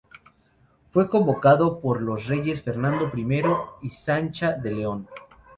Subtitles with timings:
[0.89, 3.43] Fue convocado por los reyes Fernando I
[3.85, 5.07] y Sancha de León.